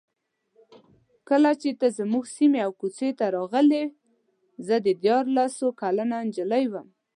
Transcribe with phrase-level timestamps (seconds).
[1.29, 3.83] کله چې ته زموږ سیمې او کوڅې ته راغلې
[4.67, 6.87] زه دیارلس کلنه نجلۍ وم.